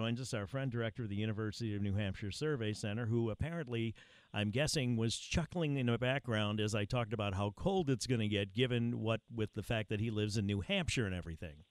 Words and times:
Joins 0.00 0.18
us 0.18 0.32
our 0.32 0.46
friend, 0.46 0.72
director 0.72 1.02
of 1.02 1.10
the 1.10 1.14
University 1.14 1.76
of 1.76 1.82
New 1.82 1.94
Hampshire 1.94 2.30
Survey 2.30 2.72
Center, 2.72 3.04
who 3.04 3.28
apparently, 3.28 3.94
I'm 4.32 4.48
guessing, 4.50 4.96
was 4.96 5.14
chuckling 5.14 5.76
in 5.76 5.88
the 5.88 5.98
background 5.98 6.58
as 6.58 6.74
I 6.74 6.86
talked 6.86 7.12
about 7.12 7.34
how 7.34 7.52
cold 7.54 7.90
it's 7.90 8.06
going 8.06 8.22
to 8.22 8.26
get, 8.26 8.54
given 8.54 9.00
what 9.00 9.20
with 9.30 9.52
the 9.52 9.62
fact 9.62 9.90
that 9.90 10.00
he 10.00 10.10
lives 10.10 10.38
in 10.38 10.46
New 10.46 10.62
Hampshire 10.62 11.04
and 11.04 11.14
everything. 11.14 11.64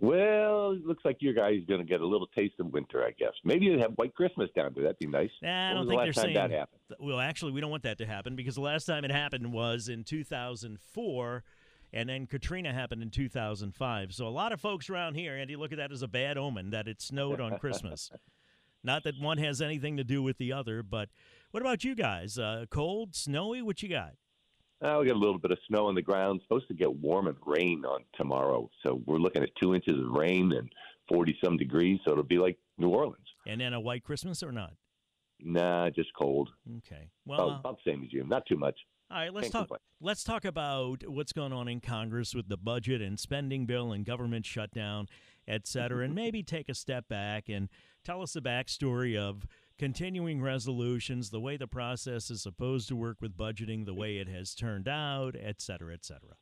Well, 0.00 0.72
it 0.72 0.84
looks 0.84 1.04
like 1.04 1.18
your 1.20 1.34
guy's 1.34 1.64
going 1.68 1.78
to 1.78 1.86
get 1.86 2.00
a 2.00 2.06
little 2.06 2.26
taste 2.34 2.54
of 2.58 2.72
winter, 2.72 3.04
I 3.04 3.12
guess. 3.12 3.34
Maybe 3.44 3.66
you 3.66 3.78
have 3.78 3.92
White 3.94 4.16
Christmas 4.16 4.50
down 4.56 4.72
there. 4.74 4.82
That'd 4.82 4.98
be 4.98 5.06
nice. 5.06 5.30
Nah, 5.40 5.70
I 5.70 5.74
don't 5.74 5.86
think 5.86 6.00
the 6.00 6.06
they're 6.06 6.12
saying 6.14 6.34
that 6.34 6.50
happened. 6.50 6.80
Well, 6.98 7.20
actually, 7.20 7.52
we 7.52 7.60
don't 7.60 7.70
want 7.70 7.84
that 7.84 7.98
to 7.98 8.06
happen 8.06 8.34
because 8.34 8.56
the 8.56 8.60
last 8.60 8.86
time 8.86 9.04
it 9.04 9.12
happened 9.12 9.52
was 9.52 9.88
in 9.88 10.02
2004 10.02 11.44
and 11.94 12.08
then 12.08 12.26
Katrina 12.26 12.74
happened 12.74 13.02
in 13.02 13.10
2005. 13.10 14.12
So 14.12 14.26
a 14.26 14.28
lot 14.28 14.52
of 14.52 14.60
folks 14.60 14.90
around 14.90 15.14
here, 15.14 15.36
Andy, 15.36 15.54
look 15.54 15.70
at 15.70 15.78
that 15.78 15.92
as 15.92 16.02
a 16.02 16.08
bad 16.08 16.36
omen 16.36 16.70
that 16.70 16.88
it 16.88 17.00
snowed 17.00 17.40
on 17.40 17.56
Christmas. 17.58 18.10
Not 18.82 19.04
that 19.04 19.18
one 19.18 19.38
has 19.38 19.62
anything 19.62 19.96
to 19.96 20.04
do 20.04 20.20
with 20.22 20.36
the 20.36 20.52
other, 20.52 20.82
but 20.82 21.08
what 21.52 21.62
about 21.62 21.84
you 21.84 21.94
guys? 21.94 22.36
Uh, 22.36 22.66
cold, 22.68 23.14
snowy? 23.14 23.62
What 23.62 23.82
you 23.82 23.88
got? 23.88 24.14
Uh, 24.82 24.98
we 25.00 25.06
got 25.06 25.14
a 25.14 25.18
little 25.18 25.38
bit 25.38 25.52
of 25.52 25.58
snow 25.68 25.86
on 25.86 25.94
the 25.94 26.02
ground. 26.02 26.40
Supposed 26.42 26.68
to 26.68 26.74
get 26.74 26.94
warm 26.94 27.28
and 27.28 27.36
rain 27.46 27.84
on 27.86 28.00
tomorrow, 28.14 28.68
so 28.82 29.00
we're 29.06 29.18
looking 29.18 29.42
at 29.42 29.48
two 29.62 29.74
inches 29.74 29.94
of 29.94 30.10
rain 30.10 30.52
and 30.52 30.70
forty 31.08 31.38
some 31.42 31.56
degrees. 31.56 32.00
So 32.04 32.12
it'll 32.12 32.24
be 32.24 32.36
like 32.36 32.58
New 32.76 32.90
Orleans. 32.90 33.24
And 33.46 33.60
then 33.60 33.72
a 33.72 33.80
white 33.80 34.04
Christmas 34.04 34.42
or 34.42 34.52
not? 34.52 34.72
Nah, 35.40 35.88
just 35.90 36.10
cold. 36.20 36.50
Okay. 36.78 37.08
Well, 37.24 37.48
about, 37.48 37.60
about 37.60 37.78
the 37.82 37.90
same 37.90 38.02
as 38.04 38.12
you. 38.12 38.24
Not 38.26 38.44
too 38.46 38.56
much. 38.56 38.78
All 39.10 39.18
right, 39.18 39.32
let's 39.32 39.50
talk. 39.50 39.68
Let's 40.00 40.24
talk 40.24 40.44
about 40.44 41.04
what's 41.06 41.32
going 41.32 41.52
on 41.52 41.68
in 41.68 41.80
Congress 41.80 42.34
with 42.34 42.48
the 42.48 42.56
budget 42.56 43.00
and 43.00 43.18
spending 43.18 43.66
bill 43.66 43.92
and 43.92 44.04
government 44.04 44.44
shutdown, 44.44 45.08
et 45.46 45.66
cetera, 45.66 46.04
and 46.04 46.14
maybe 46.14 46.42
take 46.42 46.68
a 46.68 46.74
step 46.74 47.08
back 47.08 47.48
and 47.48 47.68
tell 48.04 48.22
us 48.22 48.32
the 48.32 48.40
backstory 48.40 49.16
of 49.16 49.46
continuing 49.78 50.40
resolutions, 50.42 51.30
the 51.30 51.40
way 51.40 51.56
the 51.56 51.66
process 51.66 52.30
is 52.30 52.42
supposed 52.42 52.88
to 52.88 52.96
work 52.96 53.18
with 53.20 53.36
budgeting, 53.36 53.86
the 53.86 53.94
way 53.94 54.18
it 54.18 54.28
has 54.28 54.54
turned 54.54 54.88
out, 54.88 55.34
et 55.38 55.60
cetera, 55.60 55.92
et 55.94 56.04
cetera. 56.04 56.34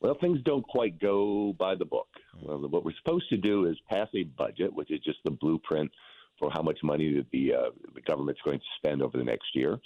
Well, 0.00 0.16
things 0.20 0.40
don't 0.44 0.66
quite 0.66 0.98
go 0.98 1.54
by 1.58 1.74
the 1.74 1.86
book. 1.86 2.08
Well, 2.42 2.58
what 2.68 2.84
we're 2.84 2.92
supposed 3.02 3.28
to 3.30 3.36
do 3.36 3.66
is 3.66 3.76
pass 3.90 4.08
a 4.14 4.24
budget, 4.24 4.74
which 4.74 4.90
is 4.90 5.00
just 5.00 5.18
the 5.24 5.30
blueprint 5.30 5.90
for 6.38 6.50
how 6.50 6.62
much 6.62 6.78
money 6.82 7.24
the, 7.32 7.54
uh, 7.54 7.70
the 7.94 8.02
government's 8.02 8.40
going 8.44 8.58
to 8.58 8.64
spend 8.76 9.00
over 9.00 9.16
the 9.16 9.24
next 9.24 9.54
year 9.54 9.78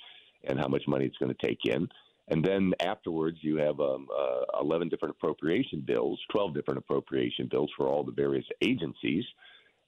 and 0.44 0.58
how 0.58 0.68
much 0.68 0.82
money 0.86 1.04
it's 1.04 1.18
going 1.18 1.34
to 1.34 1.46
take 1.46 1.64
in. 1.64 1.88
And 2.28 2.44
then 2.44 2.72
afterwards, 2.80 3.38
you 3.40 3.56
have 3.56 3.80
um, 3.80 4.06
uh, 4.16 4.60
11 4.60 4.88
different 4.88 5.16
appropriation 5.16 5.82
bills, 5.84 6.20
12 6.30 6.54
different 6.54 6.78
appropriation 6.78 7.48
bills 7.50 7.70
for 7.76 7.88
all 7.88 8.04
the 8.04 8.12
various 8.12 8.46
agencies. 8.62 9.24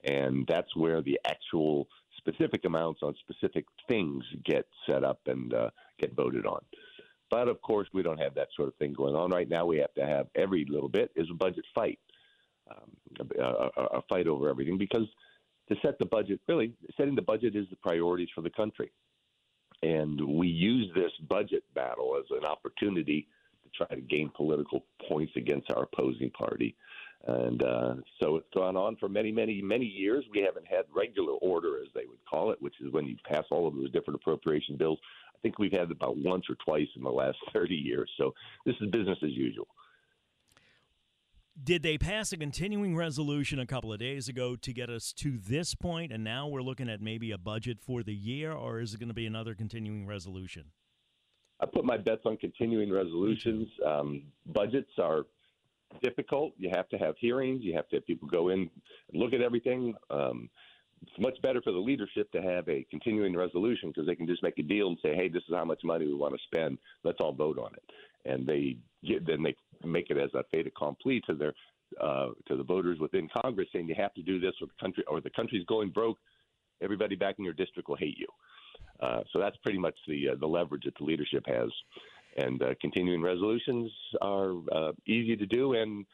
And 0.05 0.45
that's 0.49 0.75
where 0.75 1.03
the 1.03 1.19
actual 1.25 1.87
specific 2.17 2.65
amounts 2.65 3.01
on 3.03 3.15
specific 3.21 3.65
things 3.89 4.25
get 4.45 4.67
set 4.89 5.05
up 5.05 5.21
and 5.27 5.55
uh, 5.55 5.71
get 6.01 6.15
voted 6.15 6.47
on. 6.47 6.61
But 7.31 7.49
of 7.49 7.63
course, 7.63 7.89
we 7.95 8.03
don't 8.03 8.21
have 8.21 8.35
that 8.35 8.49
sort 8.57 8.69
of 8.69 8.75
thing 8.75 8.93
going 8.93 9.15
on 9.15 9.31
right 9.31 9.49
now. 9.49 9.65
We 9.65 9.79
have 9.79 9.95
to 9.95 10.05
have 10.05 10.27
every 10.35 10.67
little 10.69 10.89
bit 10.89 11.11
is 11.17 11.29
a 11.31 11.35
budget 11.35 11.65
fight, 11.75 11.99
um, 12.71 13.27
a, 13.39 13.43
a, 13.43 13.85
a 13.99 14.03
fight 14.09 14.27
over 14.27 14.51
everything 14.51 14.77
because 14.77 15.07
to 15.71 15.77
set 15.81 15.99
the 15.99 16.05
budget, 16.05 16.41
really, 16.49 16.75
setting 16.97 17.15
the 17.15 17.23
budget 17.23 17.57
is 17.57 17.67
the 17.71 17.77
priorities 17.77 18.29
for 18.35 18.43
the 18.43 18.51
country. 18.51 18.91
And 19.83 20.21
we 20.39 20.47
use 20.47 20.91
this 20.95 21.13
budget 21.29 21.65
battle 21.75 22.17
as 22.19 22.25
an 22.31 22.45
opportunity 22.45 23.27
to 23.65 23.85
try 23.85 23.97
to 23.97 24.01
gain 24.01 24.31
political 24.35 24.85
points 25.09 25.33
against 25.37 25.71
our 25.73 25.85
opposing 25.85 26.31
party. 26.31 26.77
And 27.27 27.63
uh, 27.63 27.95
so 28.21 28.37
it's 28.37 28.49
gone 28.55 28.77
on 28.77 28.97
for 28.97 29.09
many, 29.09 29.31
many, 29.31 29.63
many 29.63 29.85
years. 29.85 30.25
We 30.33 30.41
haven't 30.41 30.67
had 30.67 30.85
regular 30.95 31.33
order, 31.35 31.79
as 31.81 31.89
they 31.95 32.07
would 32.07 32.25
call 32.29 32.51
it, 32.51 32.61
which 32.61 32.75
is 32.81 32.93
when 32.93 33.07
you 33.07 33.17
pass 33.29 33.45
all 33.51 33.69
of 33.69 33.75
those 33.75 33.93
different 33.93 34.21
appropriation 34.21 34.77
bills. 34.77 34.99
I 35.35 35.39
think 35.43 35.59
we've 35.59 35.73
had 35.73 35.91
about 35.91 36.17
once 36.17 36.45
or 36.49 36.57
twice 36.65 36.89
in 36.97 37.03
the 37.03 37.11
last 37.11 37.39
30 37.53 37.75
years. 37.75 38.11
So 38.19 38.35
this 38.67 38.75
is 38.81 38.91
business 38.91 39.19
as 39.23 39.31
usual. 39.33 39.69
Did 41.61 41.83
they 41.83 41.99
pass 41.99 42.33
a 42.33 42.39
continuing 42.39 42.97
resolution 42.97 43.59
a 43.59 43.67
couple 43.67 43.93
of 43.93 43.99
days 43.99 44.27
ago 44.27 44.57
to 44.57 44.73
get 44.73 44.89
us 44.89 45.13
to 45.19 45.37
this 45.37 45.75
point, 45.75 46.11
and 46.11 46.25
now 46.25 46.49
we're 46.49 46.63
looking 46.63 46.89
at 46.89 47.03
maybe 47.03 47.31
a 47.31 47.39
budget 47.39 47.79
for 47.79 48.03
the 48.03 48.15
year, 48.15 48.53
or 48.53 48.81
is 48.81 48.95
it 48.95 48.99
going 48.99 49.09
to 49.09 49.15
be 49.15 49.27
another 49.27 49.55
continuing 49.55 50.07
resolution? 50.07 50.65
I 51.61 51.67
put 51.67 51.85
my 51.85 51.99
bets 51.99 52.23
on 52.25 52.39
continuing 52.39 52.91
resolutions. 52.91 53.69
Um, 53.87 54.23
budgets 54.47 54.91
are 54.99 55.27
difficult. 56.03 56.55
You 56.57 56.71
have 56.75 56.89
to 56.89 56.97
have 56.97 57.17
hearings. 57.19 57.63
You 57.63 57.75
have 57.77 57.89
to 57.91 57.97
have 57.97 58.07
people 58.07 58.29
go 58.29 58.49
in 58.49 58.61
and 58.61 58.71
look 59.13 59.35
at 59.35 59.43
everything. 59.43 59.95
Um, 60.11 60.49
it's 61.03 61.19
much 61.21 61.41
better 61.43 61.61
for 61.61 61.73
the 61.73 61.79
leadership 61.79 62.33
to 62.33 62.41
have 62.41 62.69
a 62.69 62.87
continuing 62.91 63.37
resolution 63.37 63.91
because 63.91 64.07
they 64.07 64.17
can 64.17 64.27
just 64.27 64.43
make 64.43 64.59
a 64.59 64.63
deal 64.63 64.89
and 64.89 64.99
say, 65.03 65.15
"Hey, 65.15 65.29
this 65.29 65.43
is 65.49 65.55
how 65.55 65.65
much 65.65 65.85
money 65.85 66.07
we 66.07 66.15
want 66.15 66.35
to 66.35 66.41
spend. 66.45 66.79
Let's 67.05 67.19
all 67.21 67.33
vote 67.33 67.59
on 67.59 67.73
it." 67.75 67.85
And 68.25 68.47
they 68.47 68.79
then 69.21 69.43
they 69.43 69.55
make 69.89 70.11
it 70.11 70.19
as 70.19 70.31
a 70.35 70.45
fait 70.51 70.67
accompli 70.67 71.21
to 71.27 71.35
their 71.35 71.55
uh, 72.01 72.29
to 72.47 72.57
the 72.57 72.63
voters 72.63 72.99
within 72.99 73.29
Congress, 73.43 73.69
saying 73.73 73.89
you 73.89 73.95
have 73.97 74.15
to 74.15 74.23
do 74.23 74.41
this, 74.41 74.55
or 74.61 74.67
the 74.67 74.81
country 74.81 75.05
or 75.09 75.21
the 75.21 75.31
country's 75.31 75.65
going 75.67 75.91
broke. 75.91 76.19
Everybody 76.81 77.17
back 77.17 77.37
in 77.39 77.45
your 77.45 77.55
district 77.55 77.89
will 77.89 77.97
hate 77.97 78.19
you. 78.19 78.29
Uh, 79.01 79.21
so 79.33 79.39
that's 79.39 79.57
pretty 79.59 79.79
much 79.79 79.95
the 80.07 80.31
uh, 80.31 80.35
the 80.39 80.47
leverage 80.47 80.85
that 80.85 80.97
the 80.99 81.05
leadership 81.05 81.45
has. 81.47 81.71
And 82.37 82.63
uh, 82.63 82.75
continuing 82.81 83.21
resolutions 83.21 83.93
are 84.23 84.55
uh, 84.73 84.93
easy 85.07 85.37
to 85.37 85.45
do 85.45 85.75
and 85.75 86.07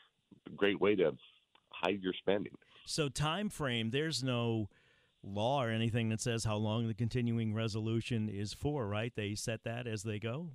a 0.46 0.50
great 0.50 0.80
way 0.80 0.96
to 0.96 1.12
hide 1.70 2.02
your 2.02 2.14
spending. 2.18 2.56
So 2.86 3.08
time 3.08 3.50
frame, 3.50 3.90
there's 3.90 4.24
no 4.24 4.68
law 5.22 5.62
or 5.62 5.70
anything 5.70 6.08
that 6.08 6.20
says 6.20 6.44
how 6.44 6.56
long 6.56 6.88
the 6.88 6.94
continuing 6.94 7.54
resolution 7.54 8.28
is 8.28 8.52
for, 8.52 8.86
right? 8.86 9.12
They 9.14 9.34
set 9.34 9.64
that 9.64 9.86
as 9.86 10.02
they 10.02 10.18
go. 10.18 10.50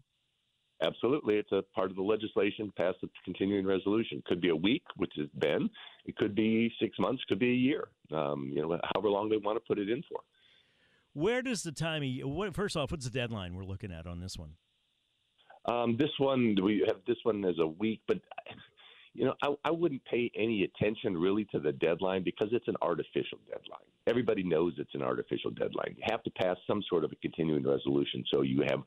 Absolutely, 0.83 1.35
it's 1.35 1.51
a 1.51 1.63
part 1.73 1.89
of 1.89 1.95
the 1.95 2.01
legislation 2.01 2.71
pass 2.75 2.94
a 3.03 3.07
continuing 3.23 3.66
resolution. 3.66 4.21
Could 4.25 4.41
be 4.41 4.49
a 4.49 4.55
week, 4.55 4.83
which 4.97 5.13
has 5.17 5.27
been. 5.39 5.69
It 6.05 6.17
could 6.17 6.35
be 6.35 6.73
six 6.81 6.97
months. 6.99 7.23
Could 7.29 7.39
be 7.39 7.51
a 7.51 7.55
year. 7.55 7.88
Um, 8.11 8.51
you 8.53 8.61
know, 8.61 8.77
however 8.94 9.09
long 9.09 9.29
they 9.29 9.38
want 9.38 9.55
to 9.55 9.63
put 9.66 9.79
it 9.79 9.89
in 9.89 10.03
for. 10.09 10.19
Where 11.13 11.41
does 11.41 11.63
the 11.63 11.71
timing? 11.71 12.19
What, 12.35 12.53
first 12.53 12.75
off, 12.75 12.91
what's 12.91 13.05
the 13.05 13.11
deadline 13.11 13.55
we're 13.55 13.63
looking 13.63 13.91
at 13.91 14.07
on 14.07 14.19
this 14.19 14.38
one? 14.38 14.55
Um, 15.66 15.95
this 15.97 16.09
one 16.17 16.57
we 16.61 16.83
have 16.88 16.97
this 17.07 17.17
one 17.23 17.45
as 17.45 17.55
a 17.59 17.67
week, 17.67 18.01
but 18.07 18.19
you 19.13 19.25
know, 19.25 19.35
I, 19.41 19.53
I 19.63 19.71
wouldn't 19.71 20.03
pay 20.05 20.31
any 20.35 20.63
attention 20.63 21.15
really 21.15 21.45
to 21.45 21.59
the 21.59 21.71
deadline 21.71 22.23
because 22.23 22.50
it's 22.51 22.67
an 22.67 22.75
artificial 22.81 23.38
deadline. 23.47 23.85
Everybody 24.07 24.44
knows 24.44 24.73
it's 24.77 24.94
an 24.95 25.03
artificial 25.03 25.51
deadline. 25.51 25.95
You 25.95 26.03
have 26.09 26.23
to 26.23 26.31
pass 26.31 26.57
some 26.67 26.83
sort 26.89 27.03
of 27.03 27.11
a 27.11 27.15
continuing 27.17 27.65
resolution 27.65 28.25
so 28.33 28.41
you 28.41 28.63
have 28.67 28.81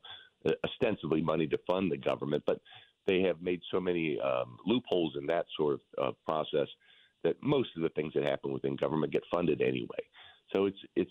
ostensibly 0.64 1.20
money 1.20 1.46
to 1.48 1.58
fund 1.66 1.90
the 1.90 1.96
government, 1.96 2.42
but 2.46 2.60
they 3.06 3.20
have 3.22 3.40
made 3.40 3.60
so 3.70 3.80
many 3.80 4.18
um, 4.20 4.56
loopholes 4.66 5.14
in 5.18 5.26
that 5.26 5.46
sort 5.56 5.74
of 5.74 5.80
uh, 6.02 6.12
process 6.24 6.68
that 7.24 7.36
most 7.42 7.70
of 7.76 7.82
the 7.82 7.88
things 7.90 8.12
that 8.14 8.24
happen 8.24 8.52
within 8.52 8.76
government 8.76 9.12
get 9.12 9.22
funded 9.30 9.60
anyway. 9.60 10.02
So 10.54 10.66
it's 10.66 10.78
it's 10.94 11.10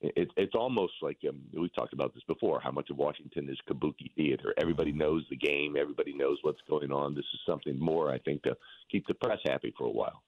it, 0.00 0.30
it's 0.36 0.54
almost 0.54 0.94
like 1.02 1.18
um, 1.28 1.40
we 1.52 1.68
talked 1.70 1.92
about 1.92 2.14
this 2.14 2.22
before. 2.26 2.60
How 2.60 2.70
much 2.70 2.88
of 2.90 2.96
Washington 2.96 3.48
is 3.50 3.58
kabuki 3.68 4.14
theater? 4.16 4.54
Everybody 4.56 4.92
knows 4.92 5.24
the 5.28 5.36
game. 5.36 5.76
Everybody 5.78 6.14
knows 6.14 6.38
what's 6.42 6.62
going 6.68 6.90
on. 6.90 7.14
This 7.14 7.26
is 7.34 7.40
something 7.46 7.78
more, 7.78 8.10
I 8.10 8.18
think, 8.18 8.42
to 8.44 8.56
keep 8.90 9.06
the 9.06 9.14
press 9.14 9.38
happy 9.44 9.74
for 9.76 9.86
a 9.86 9.90
while. 9.90 10.22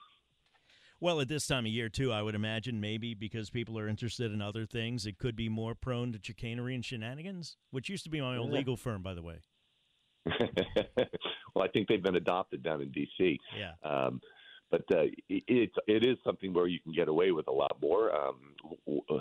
Well, 1.02 1.20
at 1.20 1.26
this 1.26 1.48
time 1.48 1.66
of 1.66 1.72
year, 1.72 1.88
too, 1.88 2.12
I 2.12 2.22
would 2.22 2.36
imagine 2.36 2.78
maybe 2.80 3.12
because 3.12 3.50
people 3.50 3.76
are 3.76 3.88
interested 3.88 4.30
in 4.30 4.40
other 4.40 4.64
things, 4.64 5.04
it 5.04 5.18
could 5.18 5.34
be 5.34 5.48
more 5.48 5.74
prone 5.74 6.12
to 6.12 6.20
chicanery 6.22 6.76
and 6.76 6.84
shenanigans, 6.84 7.56
which 7.72 7.88
used 7.88 8.04
to 8.04 8.10
be 8.10 8.20
my 8.20 8.36
own 8.36 8.52
legal 8.52 8.76
firm, 8.76 9.02
by 9.02 9.12
the 9.12 9.20
way. 9.20 9.40
well, 10.26 11.64
I 11.64 11.66
think 11.72 11.88
they've 11.88 12.00
been 12.00 12.14
adopted 12.14 12.62
down 12.62 12.82
in 12.82 12.92
D.C. 12.92 13.36
Yeah. 13.58 13.72
Um, 13.82 14.20
but 14.70 14.84
uh, 14.92 15.06
it, 15.28 15.72
it 15.88 16.04
is 16.04 16.18
something 16.22 16.54
where 16.54 16.68
you 16.68 16.78
can 16.78 16.92
get 16.92 17.08
away 17.08 17.32
with 17.32 17.48
a 17.48 17.52
lot 17.52 17.76
more. 17.82 18.14
Um, 18.14 18.36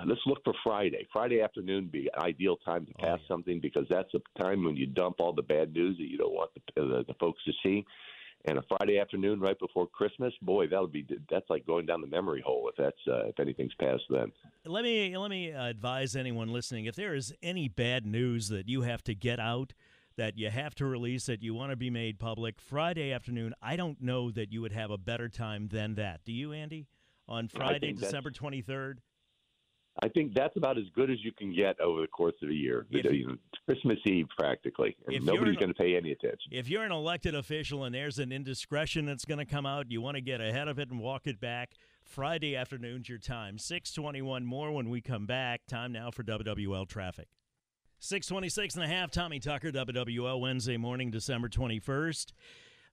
let's 0.06 0.22
look 0.28 0.44
for 0.44 0.54
Friday. 0.64 1.08
Friday 1.12 1.42
afternoon 1.42 1.90
be 1.92 2.12
an 2.14 2.22
ideal 2.22 2.58
time 2.58 2.86
to 2.86 2.92
oh, 3.00 3.02
pass 3.02 3.18
oh, 3.18 3.22
yeah. 3.24 3.28
something 3.28 3.60
because 3.60 3.88
that's 3.90 4.14
a 4.14 4.40
time 4.40 4.64
when 4.64 4.76
you 4.76 4.86
dump 4.86 5.16
all 5.20 5.34
the 5.34 5.42
bad 5.42 5.74
news 5.74 5.98
that 5.98 6.12
you 6.12 6.20
don't 6.20 6.32
want 6.32 6.52
the, 6.54 6.62
the, 6.76 7.06
the 7.08 7.16
folks 7.20 7.44
to 7.46 7.52
see 7.64 7.84
and 8.46 8.58
a 8.58 8.64
Friday 8.64 9.00
afternoon 9.00 9.40
right 9.40 9.58
before 9.60 9.88
Christmas, 9.88 10.34
boy, 10.42 10.68
that 10.68 10.82
would 10.82 10.92
be 10.92 11.06
that's 11.30 11.50
like 11.50 11.66
going 11.66 11.86
down 11.86 12.02
the 12.02 12.08
memory 12.08 12.42
hole 12.46 12.70
if 12.70 12.76
that's 12.76 12.98
uh, 13.08 13.28
if 13.28 13.40
anything's 13.40 13.74
past 13.80 14.04
then. 14.10 14.32
Let 14.66 14.84
me 14.84 15.16
let 15.18 15.30
me 15.30 15.50
advise 15.50 16.16
anyone 16.16 16.52
listening: 16.52 16.86
if 16.86 16.96
there 16.96 17.14
is 17.14 17.34
any 17.42 17.68
bad 17.68 18.06
news 18.06 18.50
that 18.50 18.68
you 18.68 18.82
have 18.82 19.04
to 19.04 19.16
get 19.16 19.40
out, 19.40 19.74
that 20.18 20.38
you 20.38 20.50
have 20.50 20.76
to 20.76 20.86
release, 20.86 21.26
that 21.28 21.42
you 21.42 21.54
want 21.54 21.72
to 21.72 21.76
be 21.76 21.90
made 21.90 22.20
public, 22.20 22.60
Friday 22.60 23.12
afternoon, 23.12 23.54
I 23.62 23.76
don't 23.76 24.02
know 24.02 24.32
that 24.32 24.52
you 24.52 24.62
would 24.62 24.74
have 24.74 24.92
a 24.92 24.98
better 24.98 25.30
time 25.30 25.68
than 25.68 25.96
that. 25.96 26.22
Do 26.26 26.32
you, 26.32 26.52
Andy? 26.52 26.88
On 27.28 27.48
Friday, 27.48 27.94
December 27.94 28.32
twenty 28.32 28.62
third. 28.62 29.02
I 30.02 30.08
think 30.08 30.34
that's 30.34 30.56
about 30.56 30.78
as 30.78 30.86
good 30.96 31.12
as 31.12 31.18
you 31.24 31.32
can 31.34 31.54
get 31.54 31.80
over 31.82 32.02
the 32.02 32.08
course 32.08 32.36
of 32.42 32.50
a 32.50 32.54
year. 32.54 32.86
If, 32.92 33.12
you 33.12 33.28
know, 33.28 33.36
Christmas 33.66 34.00
Eve, 34.06 34.28
practically, 34.38 34.96
and 35.08 35.26
nobody's 35.26 35.58
going 35.58 35.74
to 35.74 35.74
pay 35.74 35.98
any 35.98 36.12
attention. 36.12 36.50
If 36.52 36.70
you're 36.70 36.84
an 36.84 36.94
elected 36.94 37.36
official 37.36 37.84
and 37.84 37.94
there's 37.94 38.18
an 38.18 38.32
indiscretion 38.32 39.06
that's 39.06 39.26
going 39.26 39.40
to 39.40 39.46
come 39.46 39.66
out, 39.66 39.92
you 39.92 40.02
want 40.02 40.16
to 40.16 40.22
get 40.22 40.40
ahead 40.40 40.70
of 40.70 40.80
it 40.80 40.90
and 40.90 41.00
walk 41.00 41.28
it 41.28 41.42
back. 41.42 41.74
Friday 42.04 42.56
afternoon's 42.56 43.10
your 43.10 43.18
time. 43.18 43.58
621 43.58 44.46
more 44.46 44.72
when 44.72 44.90
we 44.90 45.02
come 45.02 45.26
back. 45.26 45.68
Time 45.68 45.92
now 45.92 46.10
for 46.10 46.24
WWL 46.24 46.88
traffic. 46.88 47.28
626 48.00 48.76
and 48.76 48.84
a 48.84 48.88
half, 48.88 49.12
Tommy 49.12 49.40
Tucker, 49.40 49.72
WWL, 49.72 50.40
Wednesday 50.40 50.78
morning, 50.78 51.12
December 51.12 51.50
21st. 51.50 52.32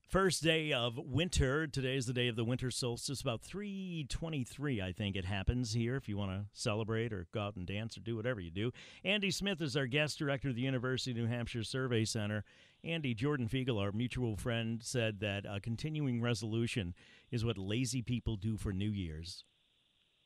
First 0.08 0.43
day 0.43 0.72
of 0.72 0.96
winter. 0.96 1.66
Today 1.66 1.94
is 1.94 2.06
the 2.06 2.14
day 2.14 2.28
of 2.28 2.37
the 2.37 2.44
winter 2.44 2.70
solstice. 2.70 3.20
About 3.20 3.43
323, 3.43 4.81
I 4.81 4.90
think 4.90 5.16
it 5.16 5.26
happens 5.26 5.75
here 5.75 5.96
if 5.96 6.08
you 6.08 6.16
want 6.16 6.31
to 6.31 6.46
celebrate 6.55 7.12
or 7.12 7.26
go 7.34 7.43
out 7.43 7.56
and 7.56 7.66
dance 7.66 7.94
or 7.99 8.00
do 8.00 8.16
whatever 8.16 8.40
you 8.40 8.50
do. 8.50 8.72
Andy 9.05 9.31
Smith 9.31 9.60
is 9.60 9.76
our 9.76 9.87
guest 9.87 10.19
director 10.19 10.49
of 10.49 10.55
the 10.55 10.62
University 10.62 11.10
of 11.10 11.19
New 11.19 11.26
Hampshire 11.26 11.62
Survey 11.62 12.06
Center. 12.06 12.43
Andy 12.82 13.12
Jordan 13.12 13.49
Fiegel, 13.49 13.78
our 13.78 13.93
mutual 13.93 14.34
friend, 14.34 14.81
said 14.82 15.20
that 15.20 15.44
a 15.46 15.60
continuing 15.60 16.22
resolution 16.22 16.94
is 17.31 17.44
what 17.44 17.58
lazy 17.58 18.00
people 18.00 18.37
do 18.37 18.56
for 18.56 18.72
New 18.72 18.90
Year's. 18.90 19.44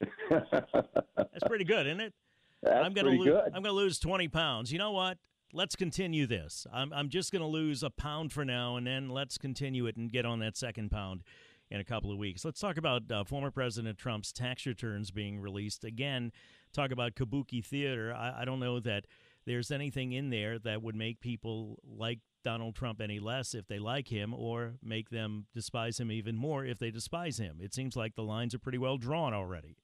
That's 0.31 1.45
pretty 1.49 1.65
good, 1.65 1.89
isn't 1.89 2.01
it? 2.01 2.15
That's 2.63 2.87
I'm 2.87 2.93
gonna 2.93 3.09
pretty 3.09 3.31
lo- 3.31 3.43
good. 3.43 3.53
I'm 3.53 3.65
gonna 3.65 3.73
lose 3.73 3.99
20 3.99 4.29
pounds. 4.29 4.71
You 4.71 4.79
know 4.79 4.93
what? 4.93 5.19
Let's 5.53 5.77
continue 5.77 6.27
this. 6.27 6.67
I'm, 6.73 6.93
I'm 6.93 7.09
just 7.09 7.33
going 7.33 7.43
to 7.43 7.49
lose 7.49 7.83
a 7.83 7.91
pound 7.91 8.33
for 8.33 8.45
now, 8.45 8.77
and 8.77 8.87
then 8.87 9.11
let's 9.11 9.39
continue 9.39 9.87
it 9.87 9.97
and 9.97 10.11
get 10.11 10.25
on 10.25 10.41
that 10.41 10.57
second 10.57 10.91
pound 10.91 11.23
in 11.71 11.81
a 11.81 11.85
couple 11.85 12.11
of 12.11 12.19
weeks. 12.19 12.45
Let's 12.45 12.61
talk 12.61 12.77
about 12.77 13.11
uh, 13.11 13.25
former 13.25 13.51
President 13.51 13.99
Trump's 13.99 14.33
tax 14.33 14.67
returns 14.67 15.11
being 15.11 15.41
released. 15.41 15.85
Again, 15.85 16.33
talk 16.73 16.91
about 16.91 17.15
kabuki 17.15 17.65
theater. 17.65 18.15
I, 18.15 18.43
I 18.43 18.45
don't 18.45 18.61
know 18.61 18.81
that 18.81 19.07
there's 19.47 19.71
anything 19.71 20.13
in 20.13 20.31
there 20.31 20.59
that 20.59 20.83
would 20.83 20.95
make 20.95 21.21
people 21.21 21.79
like 21.85 22.21
Donald 22.45 22.75
Trump 22.75 23.01
any 23.01 23.21
less 23.21 23.55
if 23.55 23.67
they 23.69 23.79
like 23.79 24.09
him 24.09 24.35
or 24.35 24.75
make 24.83 25.11
them 25.11 25.47
despise 25.55 25.99
him 25.99 26.11
even 26.11 26.37
more 26.37 26.65
if 26.65 26.79
they 26.79 26.91
despise 26.91 27.39
him. 27.39 27.59
It 27.61 27.75
seems 27.75 27.97
like 27.97 28.15
the 28.15 28.23
lines 28.23 28.55
are 28.55 28.59
pretty 28.59 28.79
well 28.79 28.99
drawn 28.99 29.33
already. 29.33 29.77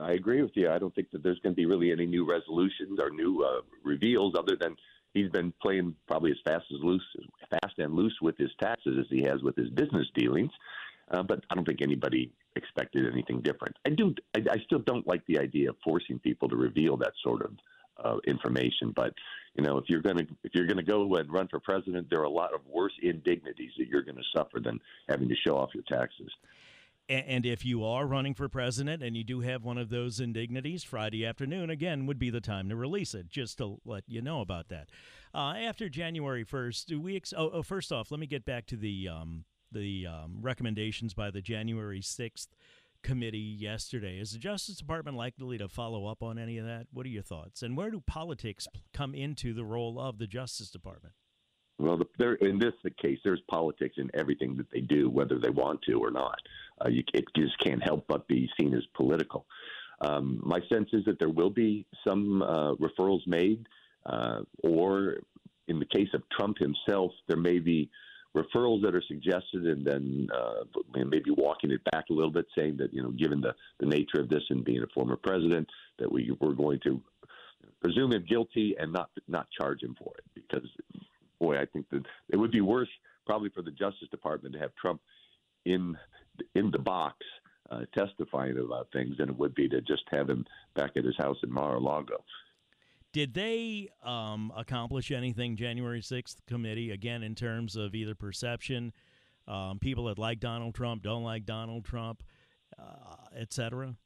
I 0.00 0.12
agree 0.12 0.42
with 0.42 0.52
you. 0.54 0.70
I 0.70 0.78
don't 0.78 0.94
think 0.94 1.10
that 1.10 1.22
there's 1.22 1.38
going 1.40 1.54
to 1.54 1.56
be 1.56 1.66
really 1.66 1.92
any 1.92 2.06
new 2.06 2.28
resolutions 2.28 2.98
or 3.00 3.10
new 3.10 3.44
uh, 3.44 3.60
reveals 3.84 4.34
other 4.38 4.56
than 4.58 4.76
he's 5.12 5.30
been 5.30 5.52
playing 5.60 5.94
probably 6.06 6.30
as 6.30 6.38
fast 6.44 6.64
as 6.74 6.82
loose, 6.82 7.04
fast 7.50 7.78
and 7.78 7.94
loose 7.94 8.16
with 8.22 8.36
his 8.38 8.50
taxes 8.60 8.96
as 8.98 9.06
he 9.10 9.22
has 9.22 9.42
with 9.42 9.56
his 9.56 9.68
business 9.70 10.06
dealings. 10.14 10.50
Uh, 11.10 11.22
but 11.22 11.44
I 11.50 11.54
don't 11.54 11.66
think 11.66 11.82
anybody 11.82 12.32
expected 12.56 13.10
anything 13.12 13.42
different. 13.42 13.76
I 13.86 13.90
do. 13.90 14.14
I, 14.34 14.40
I 14.50 14.58
still 14.64 14.78
don't 14.78 15.06
like 15.06 15.24
the 15.26 15.38
idea 15.38 15.70
of 15.70 15.76
forcing 15.84 16.18
people 16.18 16.48
to 16.48 16.56
reveal 16.56 16.96
that 16.98 17.12
sort 17.22 17.42
of 17.42 17.52
uh, 18.02 18.16
information. 18.26 18.92
But 18.94 19.12
you 19.54 19.62
know, 19.62 19.78
if 19.78 19.84
you're 19.88 20.00
going 20.00 20.18
to 20.18 20.26
if 20.42 20.54
you're 20.54 20.66
going 20.66 20.78
to 20.78 20.82
go 20.82 21.14
and 21.16 21.30
run 21.30 21.48
for 21.48 21.60
president, 21.60 22.08
there 22.08 22.20
are 22.20 22.24
a 22.24 22.30
lot 22.30 22.54
of 22.54 22.60
worse 22.66 22.92
indignities 23.02 23.72
that 23.78 23.88
you're 23.88 24.02
going 24.02 24.16
to 24.16 24.22
suffer 24.34 24.60
than 24.60 24.80
having 25.08 25.28
to 25.28 25.36
show 25.46 25.56
off 25.56 25.74
your 25.74 25.84
taxes. 25.84 26.30
And 27.08 27.44
if 27.44 27.64
you 27.64 27.84
are 27.84 28.06
running 28.06 28.32
for 28.32 28.48
president 28.48 29.02
and 29.02 29.16
you 29.16 29.24
do 29.24 29.40
have 29.40 29.64
one 29.64 29.76
of 29.76 29.90
those 29.90 30.20
indignities, 30.20 30.84
Friday 30.84 31.26
afternoon, 31.26 31.68
again, 31.68 32.06
would 32.06 32.18
be 32.18 32.30
the 32.30 32.40
time 32.40 32.68
to 32.68 32.76
release 32.76 33.12
it, 33.12 33.28
just 33.28 33.58
to 33.58 33.80
let 33.84 34.04
you 34.06 34.22
know 34.22 34.40
about 34.40 34.68
that. 34.68 34.88
Uh, 35.34 35.54
after 35.56 35.88
January 35.88 36.44
1st, 36.44 36.86
do 36.86 37.00
we. 37.00 37.16
Ex- 37.16 37.34
oh, 37.36 37.50
oh, 37.52 37.62
first 37.62 37.92
off, 37.92 38.10
let 38.10 38.20
me 38.20 38.26
get 38.26 38.44
back 38.44 38.66
to 38.66 38.76
the, 38.76 39.08
um, 39.08 39.44
the 39.70 40.06
um, 40.06 40.38
recommendations 40.40 41.12
by 41.12 41.30
the 41.30 41.42
January 41.42 42.00
6th 42.00 42.48
committee 43.02 43.38
yesterday. 43.38 44.18
Is 44.18 44.32
the 44.32 44.38
Justice 44.38 44.76
Department 44.76 45.16
likely 45.16 45.58
to 45.58 45.68
follow 45.68 46.06
up 46.06 46.22
on 46.22 46.38
any 46.38 46.58
of 46.58 46.66
that? 46.66 46.86
What 46.92 47.04
are 47.04 47.10
your 47.10 47.22
thoughts? 47.22 47.62
And 47.62 47.76
where 47.76 47.90
do 47.90 48.00
politics 48.06 48.68
come 48.94 49.14
into 49.14 49.52
the 49.52 49.64
role 49.64 50.00
of 50.00 50.18
the 50.18 50.26
Justice 50.26 50.70
Department? 50.70 51.14
Well, 51.82 51.96
the, 51.96 52.06
there, 52.16 52.34
in 52.34 52.58
this 52.58 52.74
case, 52.96 53.18
there's 53.24 53.42
politics 53.50 53.96
in 53.98 54.08
everything 54.14 54.56
that 54.56 54.70
they 54.70 54.80
do, 54.80 55.10
whether 55.10 55.38
they 55.38 55.50
want 55.50 55.82
to 55.88 55.94
or 55.94 56.12
not. 56.12 56.38
Uh, 56.80 56.88
you, 56.88 57.02
it 57.12 57.24
just 57.36 57.58
can't 57.58 57.82
help 57.82 58.04
but 58.06 58.28
be 58.28 58.48
seen 58.58 58.72
as 58.74 58.84
political. 58.94 59.46
Um, 60.00 60.40
my 60.44 60.60
sense 60.72 60.88
is 60.92 61.04
that 61.06 61.18
there 61.18 61.28
will 61.28 61.50
be 61.50 61.84
some 62.06 62.42
uh, 62.42 62.74
referrals 62.74 63.26
made, 63.26 63.66
uh, 64.06 64.40
or 64.62 65.16
in 65.68 65.78
the 65.78 65.86
case 65.86 66.08
of 66.14 66.22
Trump 66.30 66.58
himself, 66.58 67.12
there 67.26 67.36
may 67.36 67.58
be 67.58 67.90
referrals 68.36 68.82
that 68.82 68.94
are 68.94 69.02
suggested, 69.08 69.66
and 69.66 69.84
then 69.84 70.28
uh, 70.34 70.64
maybe 70.94 71.30
walking 71.36 71.70
it 71.70 71.82
back 71.90 72.04
a 72.10 72.12
little 72.12 72.30
bit, 72.30 72.46
saying 72.56 72.76
that 72.78 72.92
you 72.92 73.02
know, 73.02 73.10
given 73.10 73.40
the, 73.40 73.54
the 73.80 73.86
nature 73.86 74.20
of 74.20 74.28
this 74.28 74.42
and 74.50 74.64
being 74.64 74.82
a 74.82 74.86
former 74.94 75.16
president, 75.16 75.68
that 75.98 76.10
we 76.10 76.34
we're 76.40 76.52
going 76.52 76.80
to 76.84 77.00
presume 77.80 78.12
him 78.12 78.24
guilty 78.28 78.74
and 78.78 78.92
not 78.92 79.10
not 79.28 79.46
charge 79.50 79.82
him 79.82 79.94
for 80.02 80.12
it, 80.18 80.24
because 80.34 80.68
boy, 81.42 81.58
I 81.58 81.66
think 81.66 81.90
that 81.90 82.04
it 82.30 82.36
would 82.36 82.52
be 82.52 82.60
worse 82.60 82.88
probably 83.26 83.50
for 83.50 83.62
the 83.62 83.72
Justice 83.72 84.08
Department 84.10 84.54
to 84.54 84.60
have 84.60 84.70
Trump 84.80 85.00
in 85.64 85.96
in 86.54 86.70
the 86.70 86.78
box 86.78 87.16
uh, 87.70 87.80
testifying 87.96 88.56
about 88.58 88.88
things 88.92 89.16
than 89.18 89.28
it 89.28 89.36
would 89.36 89.54
be 89.54 89.68
to 89.68 89.80
just 89.80 90.04
have 90.12 90.30
him 90.30 90.46
back 90.74 90.92
at 90.96 91.04
his 91.04 91.16
house 91.18 91.36
in 91.42 91.52
Mar-a-Lago. 91.52 92.24
Did 93.12 93.34
they 93.34 93.90
um, 94.02 94.52
accomplish 94.56 95.10
anything, 95.10 95.56
January 95.56 96.00
6th 96.00 96.36
committee, 96.46 96.90
again, 96.90 97.22
in 97.22 97.34
terms 97.34 97.76
of 97.76 97.94
either 97.94 98.14
perception, 98.14 98.92
um, 99.46 99.78
people 99.78 100.04
that 100.06 100.18
like 100.18 100.40
Donald 100.40 100.74
Trump, 100.74 101.02
don't 101.02 101.22
like 101.22 101.44
Donald 101.44 101.84
Trump, 101.84 102.22
uh, 102.78 103.16
et 103.36 103.52
cetera? 103.52 103.96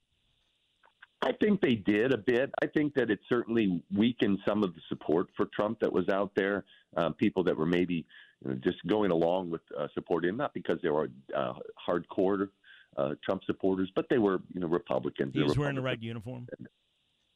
I 1.22 1.32
think 1.32 1.60
they 1.60 1.74
did 1.74 2.12
a 2.12 2.18
bit. 2.18 2.50
I 2.62 2.66
think 2.66 2.94
that 2.94 3.10
it 3.10 3.18
certainly 3.28 3.82
weakened 3.94 4.38
some 4.46 4.62
of 4.62 4.74
the 4.74 4.80
support 4.88 5.28
for 5.36 5.46
Trump 5.46 5.80
that 5.80 5.92
was 5.92 6.08
out 6.08 6.32
there. 6.36 6.64
Uh, 6.96 7.10
people 7.10 7.42
that 7.44 7.56
were 7.56 7.66
maybe 7.66 8.06
you 8.44 8.50
know, 8.50 8.56
just 8.56 8.78
going 8.86 9.10
along 9.10 9.50
with 9.50 9.62
uh, 9.78 9.86
supporting 9.94 10.30
him, 10.30 10.36
not 10.36 10.54
because 10.54 10.78
they 10.82 10.88
were 10.88 11.10
uh, 11.34 11.54
hardcore 11.88 12.48
uh, 12.96 13.14
Trump 13.24 13.42
supporters, 13.44 13.90
but 13.94 14.06
they 14.08 14.18
were 14.18 14.40
you 14.52 14.60
know 14.60 14.66
Republicans. 14.66 15.32
He 15.34 15.42
was 15.42 15.58
wearing 15.58 15.76
the 15.76 15.82
right 15.82 16.00
uniform. 16.00 16.46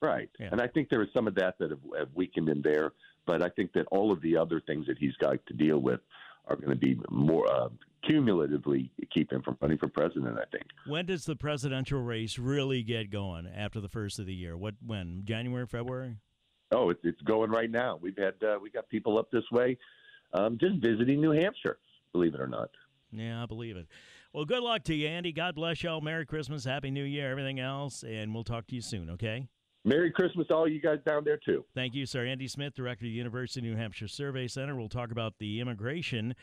Right, 0.02 0.30
yeah. 0.38 0.48
and 0.52 0.62
I 0.62 0.66
think 0.66 0.88
there 0.88 1.00
was 1.00 1.08
some 1.12 1.26
of 1.26 1.34
that 1.34 1.58
that 1.58 1.70
have, 1.70 1.80
have 1.98 2.08
weakened 2.14 2.48
him 2.48 2.62
there. 2.62 2.92
But 3.26 3.42
I 3.42 3.50
think 3.50 3.72
that 3.74 3.86
all 3.90 4.10
of 4.12 4.22
the 4.22 4.36
other 4.36 4.62
things 4.66 4.86
that 4.86 4.98
he's 4.98 5.14
got 5.20 5.44
to 5.46 5.54
deal 5.54 5.78
with 5.78 6.00
are 6.50 6.56
going 6.56 6.70
to 6.70 6.76
be 6.76 6.98
more 7.10 7.50
uh, 7.50 7.68
cumulatively 8.06 8.90
keep 9.12 9.32
him 9.32 9.42
from 9.42 9.56
running 9.60 9.78
for 9.78 9.88
president. 9.88 10.38
I 10.38 10.44
think. 10.50 10.64
When 10.86 11.06
does 11.06 11.24
the 11.24 11.36
presidential 11.36 12.00
race 12.00 12.38
really 12.38 12.82
get 12.82 13.10
going 13.10 13.46
after 13.46 13.80
the 13.80 13.88
first 13.88 14.18
of 14.18 14.26
the 14.26 14.34
year? 14.34 14.56
What 14.56 14.74
when 14.84 15.22
January, 15.24 15.66
February? 15.66 16.16
Oh, 16.72 16.90
it's 16.90 17.00
it's 17.04 17.20
going 17.22 17.50
right 17.50 17.70
now. 17.70 17.98
We've 18.00 18.16
had 18.16 18.34
uh, 18.46 18.58
we 18.60 18.70
got 18.70 18.88
people 18.88 19.18
up 19.18 19.30
this 19.30 19.44
way, 19.50 19.78
um, 20.34 20.58
just 20.60 20.76
visiting 20.76 21.20
New 21.20 21.32
Hampshire. 21.32 21.78
Believe 22.12 22.34
it 22.34 22.40
or 22.40 22.48
not. 22.48 22.70
Yeah, 23.12 23.42
I 23.42 23.46
believe 23.46 23.76
it. 23.76 23.86
Well, 24.32 24.44
good 24.44 24.62
luck 24.62 24.84
to 24.84 24.94
you, 24.94 25.08
Andy. 25.08 25.32
God 25.32 25.56
bless 25.56 25.82
y'all. 25.82 26.00
Merry 26.00 26.24
Christmas, 26.24 26.64
Happy 26.64 26.90
New 26.90 27.02
Year, 27.02 27.30
everything 27.30 27.58
else, 27.58 28.04
and 28.04 28.32
we'll 28.32 28.44
talk 28.44 28.68
to 28.68 28.74
you 28.76 28.80
soon. 28.80 29.10
Okay. 29.10 29.48
Merry 29.84 30.10
Christmas 30.10 30.46
to 30.48 30.54
all 30.54 30.68
you 30.68 30.80
guys 30.80 30.98
down 31.06 31.24
there, 31.24 31.38
too. 31.44 31.64
Thank 31.74 31.94
you, 31.94 32.04
sir. 32.04 32.26
Andy 32.26 32.48
Smith, 32.48 32.74
Director 32.74 33.06
of 33.06 33.10
the 33.10 33.16
University 33.16 33.60
of 33.60 33.64
New 33.64 33.76
Hampshire 33.76 34.08
Survey 34.08 34.46
Center. 34.46 34.76
We'll 34.76 34.88
talk 34.88 35.10
about 35.10 35.34
the 35.38 35.60
immigration 35.60 36.34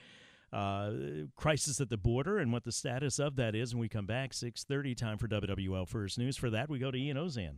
uh, 0.51 0.91
crisis 1.35 1.79
at 1.79 1.89
the 1.89 1.97
border 1.97 2.39
and 2.39 2.51
what 2.51 2.63
the 2.63 2.71
status 2.71 3.19
of 3.19 3.35
that 3.35 3.53
is 3.53 3.75
when 3.75 3.81
we 3.81 3.89
come 3.89 4.05
back. 4.05 4.31
6.30, 4.31 4.95
time 4.95 5.17
for 5.17 5.27
WWL 5.27 5.87
First 5.87 6.17
News. 6.17 6.37
For 6.37 6.49
that, 6.49 6.69
we 6.69 6.79
go 6.79 6.89
to 6.89 6.97
Ian 6.97 7.17
Ozan. 7.17 7.57